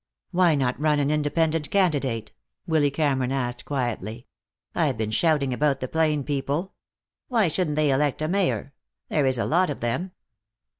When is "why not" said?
0.31-0.79